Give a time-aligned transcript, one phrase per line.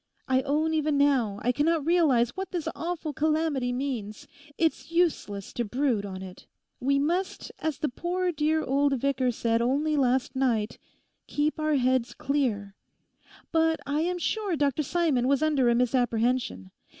[0.27, 4.27] I own even now I cannot realise what this awful calamity means.
[4.57, 6.47] It's useless to brood on it.
[6.79, 10.79] We must, as the poor dear old vicar said only last night,
[11.27, 12.73] keep our heads clear.
[13.51, 16.71] But I am sure Dr Simon was under a misapprehension.